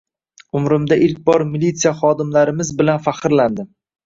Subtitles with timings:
[0.59, 3.71] Umrimda ilk bor militsiya xodimlarimiz bilan faxrlandim